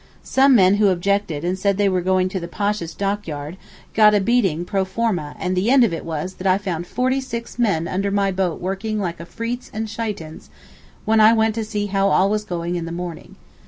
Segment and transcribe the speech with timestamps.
[0.23, 3.55] Some men who objected and said they were going to the Pasha's dockyard,
[3.93, 7.21] got a beating pro forma and the end of it was that I found forty
[7.21, 10.49] six men under my boat working 'like Afreets and Shaitans,'
[11.05, 13.35] when I went to see how all was going in the morning.